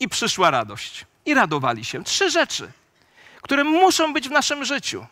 [0.00, 1.06] i przyszła radość.
[1.26, 2.04] I radowali się.
[2.04, 2.72] Trzy rzeczy,
[3.42, 5.06] które muszą być w naszym życiu.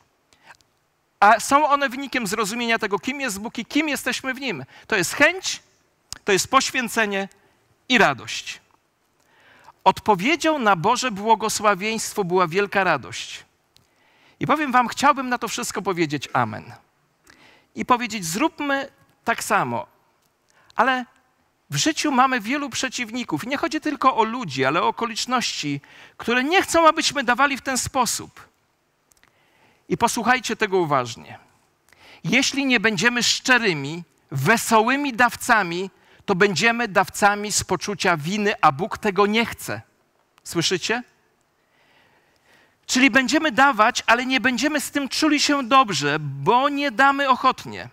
[1.21, 4.65] A są one wynikiem zrozumienia tego, kim jest Bóg i kim jesteśmy w Nim.
[4.87, 5.63] To jest chęć,
[6.25, 7.29] to jest poświęcenie
[7.89, 8.61] i radość.
[9.85, 13.45] Odpowiedzią na Boże błogosławieństwo była wielka radość.
[14.41, 16.73] I powiem Wam, chciałbym na to wszystko powiedzieć Amen.
[17.75, 18.89] I powiedzieć, zróbmy
[19.25, 19.87] tak samo.
[20.75, 21.05] Ale
[21.73, 23.45] w życiu mamy wielu przeciwników.
[23.45, 25.81] I nie chodzi tylko o ludzi, ale o okoliczności,
[26.17, 28.49] które nie chcą, abyśmy dawali w ten sposób.
[29.89, 31.39] I posłuchajcie tego uważnie.
[32.25, 35.91] Jeśli nie będziemy szczerymi, wesołymi dawcami,
[36.25, 39.83] to będziemy dawcami z poczucia winy, a Bóg tego nie chce.
[40.45, 41.03] Słyszycie?
[42.87, 47.89] Czyli będziemy dawać, ale nie będziemy z tym czuli się dobrze, bo nie damy ochotnie.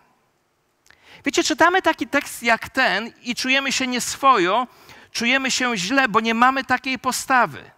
[1.26, 4.68] Wiecie, czytamy taki tekst jak ten i czujemy się nieswojo,
[5.12, 7.72] czujemy się źle, bo nie mamy takiej postawy.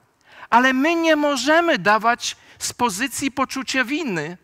[0.50, 4.38] Ale my nie możemy dawać z pozycji poczucia winy,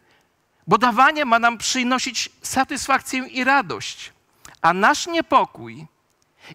[0.67, 4.13] bo dawanie ma nam przynosić satysfakcję i radość.
[4.61, 5.87] A nasz niepokój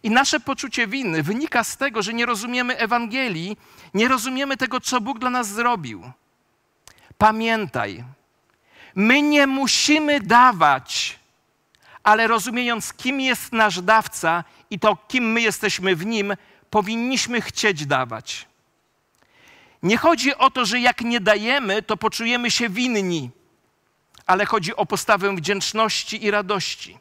[0.03, 3.57] i nasze poczucie winy wynika z tego, że nie rozumiemy Ewangelii,
[3.95, 6.13] nie rozumiemy tego, co Bóg dla nas zrobił.
[7.19, 8.05] Pamiętaj,
[8.95, 11.19] my nie musimy dawać,
[12.03, 16.35] ale rozumiejąc, kim jest nasz dawca i to, kim my jesteśmy w nim,
[16.71, 18.47] powinniśmy chcieć dawać.
[19.83, 23.31] Nie chodzi o to, że jak nie dajemy, to poczujemy się winni,
[24.27, 26.99] ale chodzi o postawę wdzięczności i radości.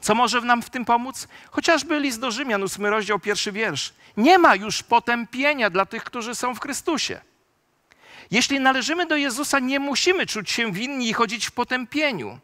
[0.00, 1.28] Co może nam w tym pomóc?
[1.50, 3.92] Chociażby list do Rzymian, 8 rozdział, pierwszy wiersz.
[4.16, 7.20] Nie ma już potępienia dla tych, którzy są w Chrystusie.
[8.30, 12.38] Jeśli należymy do Jezusa, nie musimy czuć się winni i chodzić w potępieniu.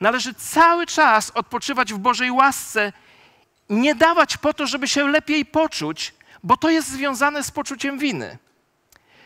[0.00, 2.92] Należy cały czas odpoczywać w Bożej łasce,
[3.70, 8.38] nie dawać po to, żeby się lepiej poczuć, bo to jest związane z poczuciem winy.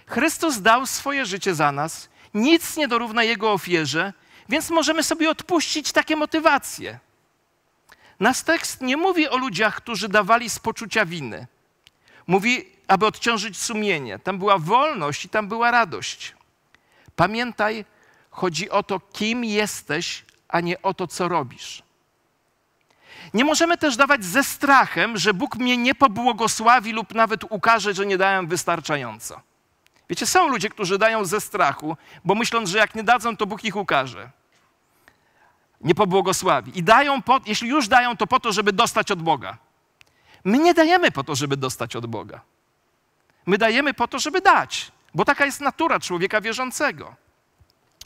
[0.07, 4.13] Chrystus dał swoje życie za nas, nic nie dorówna Jego ofierze,
[4.49, 6.99] więc możemy sobie odpuścić takie motywacje.
[8.21, 11.47] Nasz tekst nie mówi o ludziach, którzy dawali z poczucia winy.
[12.27, 14.19] Mówi, aby odciążyć sumienie.
[14.19, 16.35] Tam była wolność i tam była radość.
[17.17, 17.85] Pamiętaj,
[18.31, 21.83] chodzi o to, kim jesteś, a nie o to, co robisz.
[23.35, 28.07] Nie możemy też dawać ze strachem, że Bóg mnie nie pobłogosławi lub nawet ukaże, że
[28.07, 29.41] nie dałem wystarczająco.
[30.11, 33.65] Wiecie, są ludzie, którzy dają ze strachu, bo myślą, że jak nie dadzą, to Bóg
[33.65, 34.31] ich ukaże.
[35.81, 36.79] Nie pobłogosławi.
[36.79, 39.57] I dają, po, jeśli już dają, to po to, żeby dostać od Boga.
[40.45, 42.41] My nie dajemy po to, żeby dostać od Boga.
[43.47, 47.15] My dajemy po to, żeby dać, bo taka jest natura człowieka wierzącego.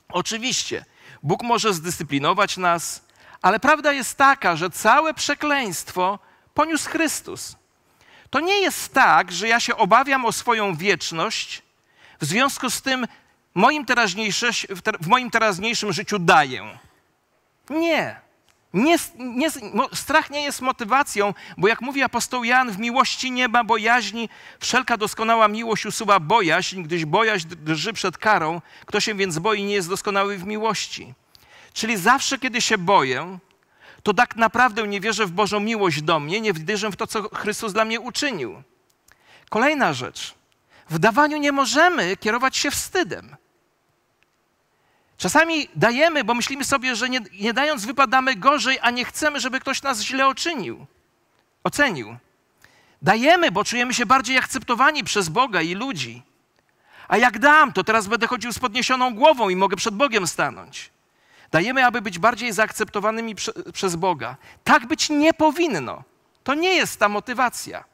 [0.09, 0.85] Oczywiście,
[1.27, 3.05] Bóg może zdyscyplinować nas,
[3.43, 6.19] ale prawda jest taka, że całe przekleństwo
[6.55, 7.57] poniósł Chrystus.
[8.31, 11.63] To nie jest tak, że ja się obawiam o swoją wieczność,
[12.21, 13.07] w związku z tym
[13.55, 13.87] moim
[15.01, 16.79] w moim teraźniejszym życiu daję.
[17.71, 18.26] Nie.
[18.77, 19.49] Nie, nie,
[19.95, 24.29] strach nie jest motywacją, bo jak mówi apostoł Jan, w miłości nie ma bojaźni,
[24.61, 28.61] wszelka doskonała miłość usuwa bojaźń, gdyż bojaźń drży przed karą.
[28.87, 31.15] Kto się więc boi, nie jest doskonały w miłości.
[31.73, 33.39] Czyli zawsze, kiedy się boję,
[34.03, 37.29] to tak naprawdę nie wierzę w Bożą miłość do mnie, nie wierzę w to, co
[37.35, 38.63] Chrystus dla mnie uczynił.
[39.51, 40.35] Kolejna rzecz.
[40.91, 43.37] W dawaniu nie możemy kierować się wstydem.
[45.19, 49.61] Czasami dajemy, bo myślimy sobie, że nie, nie dając wypadamy gorzej, a nie chcemy, żeby
[49.61, 50.87] ktoś nas źle oczynił,
[51.65, 52.17] ocenił.
[53.03, 56.23] Dajemy, bo czujemy się bardziej akceptowani przez Boga i ludzi.
[57.09, 60.91] A jak dam, to teraz będę chodził z podniesioną głową i mogę przed Bogiem stanąć.
[61.51, 64.37] Dajemy, aby być bardziej zaakceptowanymi prze, przez Boga.
[64.65, 66.03] Tak być nie powinno.
[66.45, 67.85] To nie jest ta motywacja.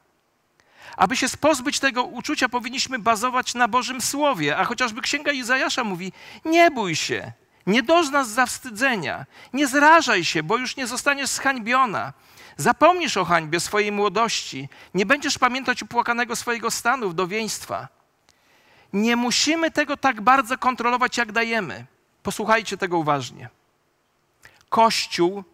[0.96, 6.12] Aby się pozbyć tego uczucia, powinniśmy bazować na Bożym Słowie, a chociażby Księga Izajasza mówi:
[6.44, 7.32] Nie bój się,
[7.66, 12.12] nie doznasz zawstydzenia, nie zrażaj się, bo już nie zostaniesz zhańbiona.
[12.56, 17.88] Zapomnisz o hańbie swojej młodości, nie będziesz pamiętać upłakanego swojego stanu wdowieństwa.
[18.92, 21.86] Nie musimy tego tak bardzo kontrolować, jak dajemy.
[22.22, 23.48] Posłuchajcie tego uważnie.
[24.68, 25.44] Kościół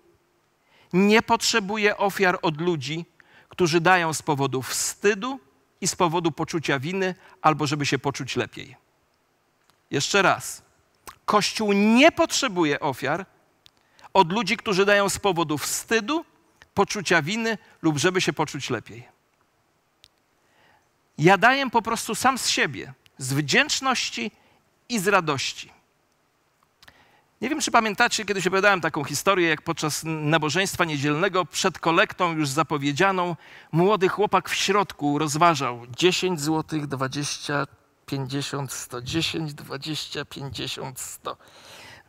[0.93, 3.05] nie potrzebuje ofiar od ludzi,
[3.59, 5.41] którzy dają z powodu wstydu
[5.81, 8.77] i z powodu poczucia winy, albo żeby się poczuć lepiej.
[9.91, 10.63] Jeszcze raz.
[11.25, 13.27] Kościół nie potrzebuje ofiar
[14.13, 16.25] od ludzi, którzy dają z powodu wstydu,
[16.75, 19.09] poczucia winy lub żeby się poczuć lepiej.
[21.19, 24.31] Ja daję po prostu sam z siebie, z wdzięczności
[24.89, 25.73] i z radości.
[27.41, 32.49] Nie wiem, czy pamiętacie, kiedyś opowiadałem taką historię, jak podczas nabożeństwa niedzielnego przed kolektą już
[32.49, 33.37] zapowiedzianą,
[33.73, 37.67] młody chłopak w środku rozważał 10 zł, 20,
[38.07, 41.37] 50, 100, 10, 20, 50, 100.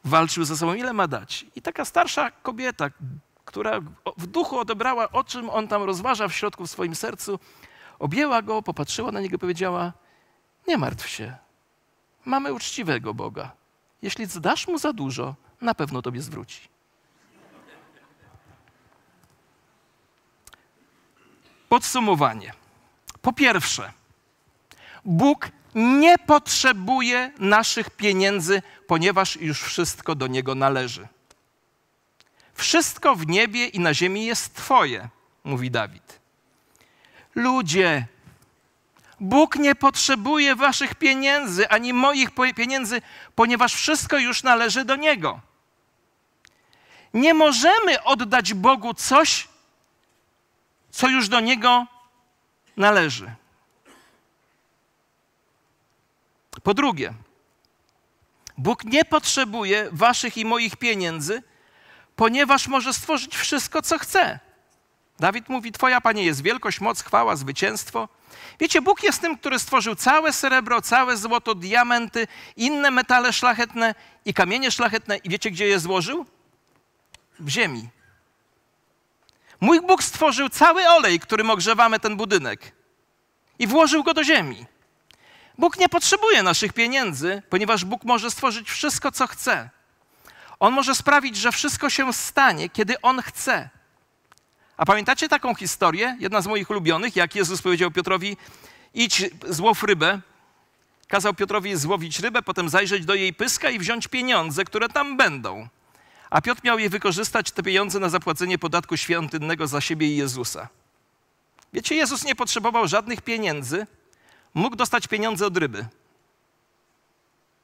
[0.03, 1.45] Walczył ze sobą, ile ma dać.
[1.55, 2.89] I taka starsza kobieta,
[3.45, 3.79] która
[4.17, 7.39] w duchu odebrała, o czym on tam rozważa w środku w swoim sercu,
[7.99, 9.93] objęła go, popatrzyła na niego i powiedziała:
[10.67, 11.37] Nie martw się,
[12.25, 13.58] mamy uczciwego Boga.
[14.01, 16.59] Jeśli zdasz mu za dużo, na pewno tobie zwróci.
[21.69, 22.53] Podsumowanie.
[23.21, 23.93] Po pierwsze,
[25.05, 31.07] Bóg nie potrzebuje naszych pieniędzy, ponieważ już wszystko do Niego należy.
[32.53, 35.09] Wszystko w niebie i na ziemi jest Twoje,
[35.43, 36.19] mówi Dawid.
[37.35, 38.07] Ludzie,
[39.19, 43.01] Bóg nie potrzebuje waszych pieniędzy ani moich pieniędzy,
[43.35, 45.39] ponieważ wszystko już należy do Niego.
[47.13, 49.47] Nie możemy oddać Bogu coś,
[50.91, 51.87] co już do Niego
[52.77, 53.31] należy.
[56.63, 57.13] Po drugie,
[58.57, 61.43] Bóg nie potrzebuje waszych i moich pieniędzy,
[62.15, 64.39] ponieważ może stworzyć wszystko, co chce.
[65.19, 68.09] Dawid mówi: Twoja, Panie, jest wielkość, moc, chwała, zwycięstwo.
[68.59, 74.33] Wiecie, Bóg jest tym, który stworzył całe srebro, całe złoto, diamenty, inne metale szlachetne i
[74.33, 75.17] kamienie szlachetne.
[75.17, 76.25] I wiecie, gdzie je złożył?
[77.39, 77.89] W ziemi.
[79.61, 82.71] Mój Bóg stworzył cały olej, którym ogrzewamy ten budynek
[83.59, 84.65] i włożył go do ziemi.
[85.57, 89.69] Bóg nie potrzebuje naszych pieniędzy, ponieważ Bóg może stworzyć wszystko, co chce.
[90.59, 93.69] On może sprawić, że wszystko się stanie, kiedy On chce.
[94.79, 98.37] A pamiętacie taką historię, jedna z moich ulubionych, jak Jezus powiedział Piotrowi,
[98.93, 100.21] idź, złow rybę.
[101.07, 105.67] Kazał Piotrowi złowić rybę, potem zajrzeć do jej pyska i wziąć pieniądze, które tam będą.
[106.29, 110.67] A Piotr miał je wykorzystać, te pieniądze, na zapłacenie podatku świątynnego za siebie i Jezusa.
[111.73, 113.87] Wiecie, Jezus nie potrzebował żadnych pieniędzy,
[114.53, 115.85] mógł dostać pieniądze od ryby,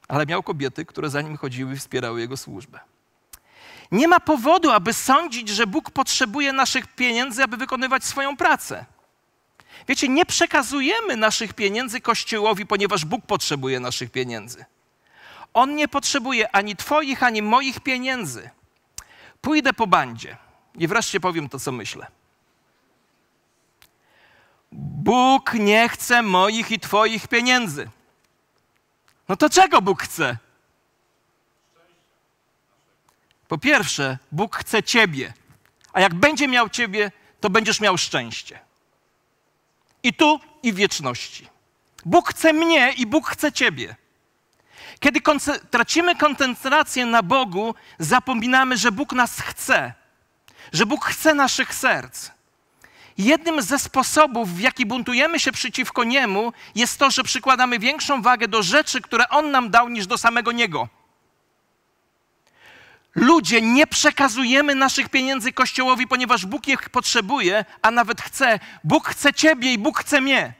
[0.08, 2.80] ale miał kobiety, które za nim chodziły i wspierały jego służbę.
[3.92, 8.84] Nie ma powodu, aby sądzić, że Bóg potrzebuje naszych pieniędzy, aby wykonywać swoją pracę.
[9.88, 14.64] Wiecie, nie przekazujemy naszych pieniędzy Kościołowi, ponieważ Bóg potrzebuje naszych pieniędzy.
[15.54, 18.50] On nie potrzebuje ani Twoich, ani moich pieniędzy.
[19.40, 20.36] Pójdę po bandzie
[20.74, 22.06] i wreszcie powiem to, co myślę.
[24.72, 27.90] Bóg nie chce moich i Twoich pieniędzy.
[29.28, 30.36] No to czego Bóg chce?
[33.48, 35.32] Po pierwsze, Bóg chce Ciebie,
[35.92, 38.58] a jak będzie miał Ciebie, to będziesz miał szczęście.
[40.02, 41.48] I tu, i w wieczności.
[42.04, 43.96] Bóg chce mnie i Bóg chce Ciebie.
[45.00, 45.20] Kiedy
[45.70, 49.94] tracimy koncentrację na Bogu, zapominamy, że Bóg nas chce,
[50.72, 52.30] że Bóg chce naszych serc.
[53.18, 58.48] Jednym ze sposobów, w jaki buntujemy się przeciwko Niemu, jest to, że przykładamy większą wagę
[58.48, 60.88] do rzeczy, które On nam dał, niż do samego Niego.
[63.16, 68.60] Ludzie, nie przekazujemy naszych pieniędzy Kościołowi, ponieważ Bóg ich potrzebuje, a nawet chce.
[68.84, 70.52] Bóg chce Ciebie i Bóg chce mnie.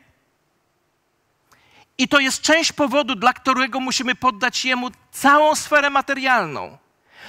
[1.99, 6.79] I to jest część powodu, dla którego musimy poddać Jemu całą sferę materialną.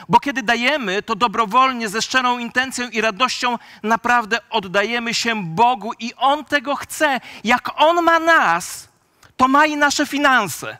[0.09, 6.13] Bo kiedy dajemy, to dobrowolnie, ze szczerą intencją i radością naprawdę oddajemy się Bogu i
[6.17, 7.21] On tego chce.
[7.43, 8.89] Jak On ma nas,
[9.37, 10.77] to ma i nasze finanse.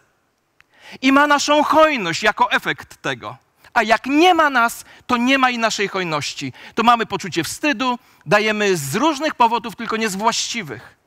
[1.02, 3.47] I ma naszą hojność jako efekt tego
[3.78, 6.54] a jak nie ma nas, to nie ma i naszej hojności.
[6.76, 10.98] To mamy poczucie wstydu, dajemy z różnych powodów, tylko nie z właściwych.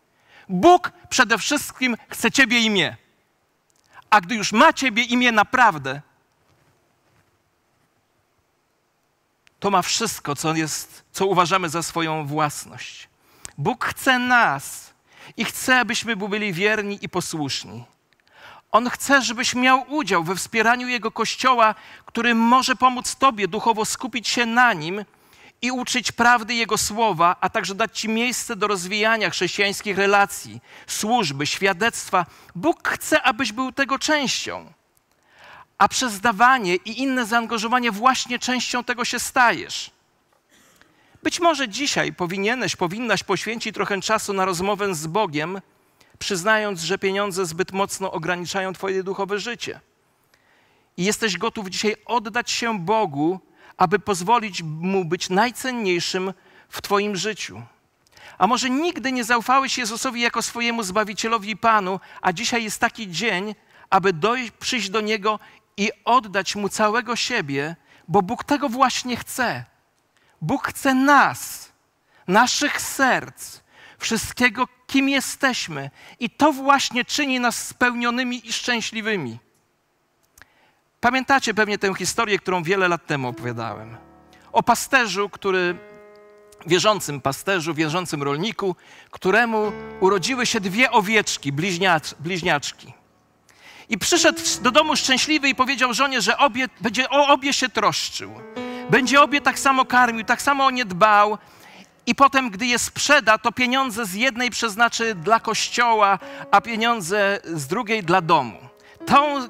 [0.48, 2.96] Bóg przede wszystkim chce Ciebie i mnie.
[4.10, 6.00] A gdy już ma Ciebie i mnie naprawdę,
[9.60, 13.08] to ma wszystko, co, jest, co uważamy za swoją własność.
[13.58, 14.94] Bóg chce nas
[15.37, 17.85] i chce, abyśmy byli wierni i posłuszni.
[18.73, 21.75] On chce, żebyś miał udział we wspieraniu Jego Kościoła,
[22.06, 25.04] który może pomóc Tobie duchowo skupić się na Nim
[25.62, 31.46] i uczyć prawdy Jego słowa, a także dać Ci miejsce do rozwijania chrześcijańskich relacji, służby,
[31.46, 32.27] świadectwa.
[32.54, 34.73] Bóg chce, abyś był tego częścią.
[35.79, 39.90] A przez dawanie i inne zaangażowanie właśnie częścią tego się stajesz.
[41.23, 45.60] Być może dzisiaj powinieneś, powinnaś poświęcić trochę czasu na rozmowę z Bogiem,
[46.21, 49.81] przyznając, że pieniądze zbyt mocno ograniczają Twoje duchowe życie.
[50.96, 53.40] I jesteś gotów dzisiaj oddać się Bogu,
[53.77, 56.33] aby pozwolić Mu być najcenniejszym
[56.68, 57.62] w Twoim życiu.
[58.38, 63.10] A może nigdy nie zaufałeś Jezusowi jako swojemu Zbawicielowi i Panu, a dzisiaj jest taki
[63.10, 63.54] dzień,
[63.90, 65.38] aby dojść, przyjść do Niego
[65.77, 67.77] i oddać Mu całego siebie,
[68.08, 69.64] bo Bóg tego właśnie chce.
[70.40, 71.73] Bóg chce nas,
[72.29, 73.60] naszych serc,
[73.98, 75.90] wszystkiego, kim jesteśmy.
[76.20, 79.38] I to właśnie czyni nas spełnionymi i szczęśliwymi.
[81.00, 83.96] Pamiętacie pewnie tę historię, którą wiele lat temu opowiadałem.
[84.52, 85.76] O pasterzu, który,
[86.66, 88.76] wierzącym pasterzu, wierzącym rolniku,
[89.10, 92.92] któremu urodziły się dwie owieczki, bliźniacz, bliźniaczki.
[93.88, 98.34] I przyszedł do domu szczęśliwy i powiedział żonie, że obie, będzie o obie się troszczył.
[98.90, 101.38] Będzie obie tak samo karmił, tak samo o nie dbał.
[102.11, 106.19] I potem, gdy je sprzeda, to pieniądze z jednej przeznaczy dla kościoła,
[106.50, 108.58] a pieniądze z drugiej dla domu.
[109.06, 109.48] Tą,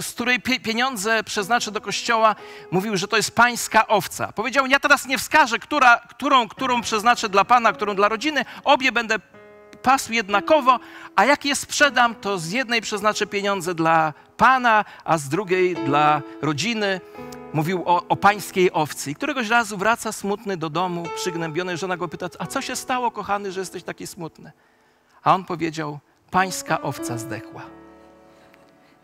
[0.00, 2.36] z której pieniądze przeznaczy do kościoła,
[2.70, 4.32] mówił, że to jest pańska owca.
[4.32, 8.44] Powiedział: Ja teraz nie wskażę, która, którą, którą przeznaczę dla pana, którą dla rodziny.
[8.64, 9.18] Obie będę
[9.82, 10.80] pasł jednakowo,
[11.16, 16.22] a jak je sprzedam, to z jednej przeznaczę pieniądze dla pana, a z drugiej dla
[16.40, 17.00] rodziny.
[17.52, 19.10] Mówił o, o pańskiej owcy.
[19.10, 21.76] I któregoś razu wraca smutny do domu, przygnębiony.
[21.76, 24.52] Żona go pyta, a co się stało, kochany, że jesteś taki smutny?
[25.22, 25.98] A on powiedział,
[26.30, 27.62] pańska owca zdechła.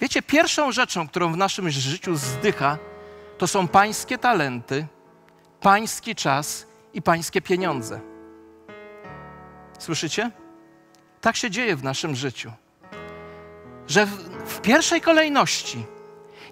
[0.01, 2.79] Wiecie, pierwszą rzeczą, którą w naszym życiu zdycha,
[3.39, 4.87] to są pańskie talenty,
[5.61, 8.01] pański czas i pańskie pieniądze.
[9.79, 10.31] Słyszycie?
[11.21, 12.53] Tak się dzieje w naszym życiu.
[13.87, 14.11] Że w,
[14.47, 15.87] w pierwszej kolejności,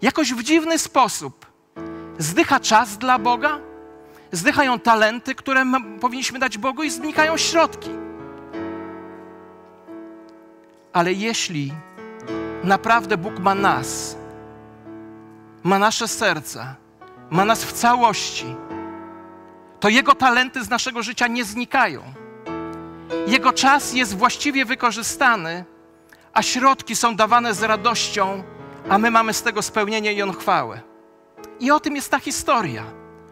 [0.03, 1.46] jakoś w dziwny sposób,
[2.19, 3.59] zdycha czas dla Boga,
[4.33, 5.65] zdychają talenty, które
[6.01, 7.91] powinniśmy dać Bogu i znikają środki.
[10.93, 11.73] Ale jeśli
[12.65, 14.17] naprawdę Bóg ma nas,
[15.63, 16.75] ma nasze serca,
[17.31, 18.57] ma nas w całości,
[19.81, 22.03] to Jego talenty z naszego życia nie znikają.
[23.27, 25.65] Jego czas jest właściwie wykorzystany,
[26.33, 28.43] a środki są dawane z radością,
[28.89, 30.81] a my mamy z tego spełnienie i on chwałę.
[31.61, 32.85] I o tym jest ta historia.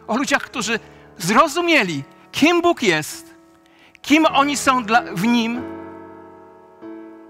[0.07, 0.79] O ludziach, którzy
[1.17, 3.35] zrozumieli, kim Bóg jest,
[4.01, 5.61] kim oni są dla, w Nim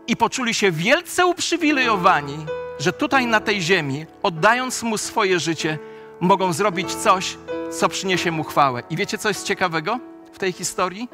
[0.07, 2.45] i poczuli się wielce uprzywilejowani,
[2.79, 5.79] że tutaj na tej ziemi, oddając Mu swoje życie,
[6.19, 7.37] mogą zrobić coś,
[7.71, 8.83] co przyniesie Mu chwałę.
[8.89, 9.99] I wiecie, co jest ciekawego
[10.33, 11.09] w tej historii?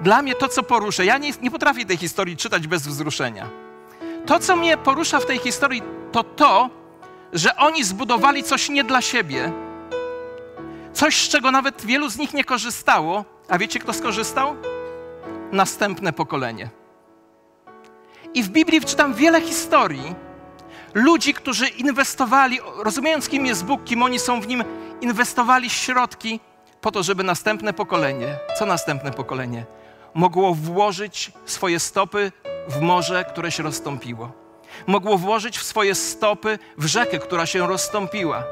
[0.00, 3.50] Dla mnie to, co poruszę, ja nie, nie potrafię tej historii czytać bez wzruszenia.
[4.26, 5.82] To, co mnie porusza w tej historii,
[6.12, 6.70] to to,
[7.34, 9.52] że oni zbudowali coś nie dla siebie,
[10.92, 13.24] coś, z czego nawet wielu z nich nie korzystało.
[13.48, 14.56] A wiecie, kto skorzystał?
[15.52, 16.70] Następne pokolenie.
[18.34, 20.14] I w Biblii czytam wiele historii
[20.94, 24.64] ludzi, którzy inwestowali, rozumiejąc, kim jest Bóg, kim oni są w nim,
[25.00, 26.40] inwestowali środki
[26.80, 29.64] po to, żeby następne pokolenie, co następne pokolenie,
[30.14, 32.32] mogło włożyć swoje stopy
[32.68, 34.43] w morze, które się rozstąpiło.
[34.86, 38.44] Mogło włożyć w swoje stopy w rzekę, która się rozstąpiła.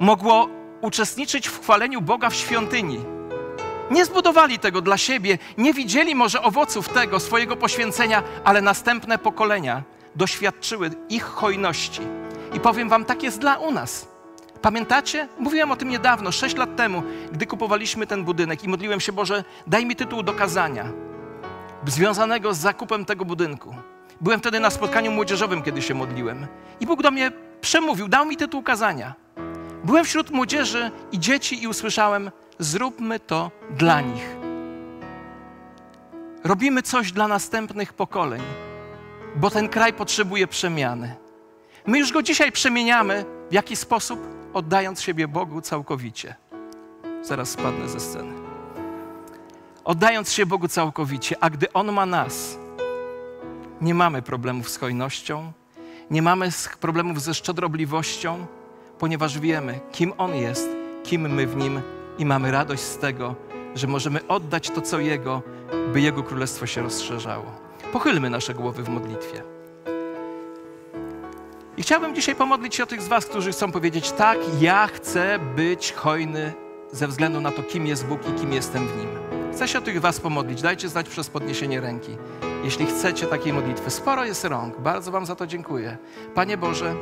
[0.00, 0.48] Mogło
[0.80, 3.04] uczestniczyć w chwaleniu Boga w świątyni.
[3.90, 9.82] Nie zbudowali tego dla siebie, nie widzieli może owoców tego swojego poświęcenia, ale następne pokolenia
[10.16, 12.00] doświadczyły ich hojności.
[12.54, 14.08] I powiem Wam, tak jest dla u nas.
[14.62, 15.28] Pamiętacie?
[15.38, 17.02] Mówiłem o tym niedawno, sześć lat temu,
[17.32, 20.84] gdy kupowaliśmy ten budynek i modliłem się, Boże, daj mi tytuł do kazania
[21.86, 23.74] związanego z zakupem tego budynku.
[24.20, 26.46] Byłem wtedy na spotkaniu młodzieżowym, kiedy się modliłem.
[26.80, 29.14] I Bóg do mnie przemówił, dał mi tytuł kazania.
[29.84, 34.36] Byłem wśród młodzieży i dzieci i usłyszałem: Zróbmy to dla nich.
[36.44, 38.42] Robimy coś dla następnych pokoleń,
[39.36, 41.16] bo ten kraj potrzebuje przemiany.
[41.86, 43.24] My już go dzisiaj przemieniamy.
[43.50, 44.40] W jaki sposób?
[44.54, 46.34] oddając siebie Bogu całkowicie.
[47.22, 48.32] Zaraz spadnę ze sceny.
[49.84, 52.58] Oddając się Bogu całkowicie, a gdy On ma nas,
[53.80, 55.52] nie mamy problemów z hojnością,
[56.10, 56.48] nie mamy
[56.80, 58.46] problemów ze szczodrobliwością,
[58.98, 60.68] ponieważ wiemy, kim On jest,
[61.04, 61.80] kim my w Nim
[62.18, 63.34] i mamy radość z tego,
[63.74, 65.42] że możemy oddać to, co Jego,
[65.92, 67.44] by Jego królestwo się rozszerzało.
[67.92, 69.42] Pochylmy nasze głowy w modlitwie.
[71.76, 75.38] I chciałbym dzisiaj pomodlić się o tych z Was, którzy chcą powiedzieć: Tak, ja chcę
[75.56, 76.52] być hojny
[76.92, 79.08] ze względu na to, kim jest Bóg i kim jestem w Nim.
[79.52, 80.62] Chcę się o tych Was pomodlić.
[80.62, 82.16] Dajcie znać przez podniesienie ręki.
[82.64, 84.80] Jeśli chcecie takiej modlitwy, sporo jest rąk.
[84.80, 85.96] Bardzo Wam za to dziękuję.
[86.34, 86.94] Panie Boże,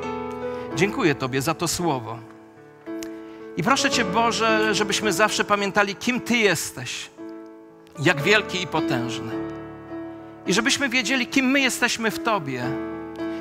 [0.77, 2.19] dziękuję Tobie za to słowo.
[3.57, 7.11] I proszę Cię, Boże, żebyśmy zawsze pamiętali, kim Ty jesteś,
[7.99, 9.33] jak wielki i potężny.
[10.47, 12.65] I żebyśmy wiedzieli, kim my jesteśmy w Tobie.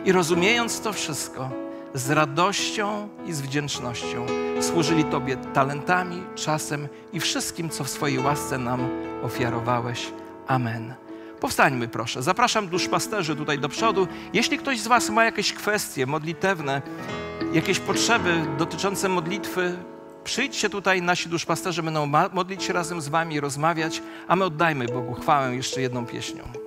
[0.05, 1.49] I rozumiejąc to wszystko,
[1.93, 4.25] z radością i z wdzięcznością
[4.61, 8.89] służyli Tobie talentami, czasem i wszystkim, co w swojej łasce nam
[9.23, 10.11] ofiarowałeś.
[10.47, 11.06] Amen.
[11.39, 12.23] Powstańmy proszę.
[12.23, 14.07] Zapraszam duszpasterzy tutaj do przodu.
[14.33, 16.81] Jeśli ktoś z Was ma jakieś kwestie modlitewne,
[17.53, 19.77] jakieś potrzeby dotyczące modlitwy,
[20.23, 25.13] przyjdźcie tutaj, nasi duszpasterze będą modlić się razem z Wami, rozmawiać, a my oddajmy Bogu
[25.13, 26.66] chwałę jeszcze jedną pieśnią.